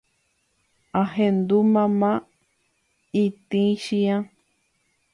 ahendu 1.01 1.57
mama 1.73 2.11
itĩchiã 3.23 4.15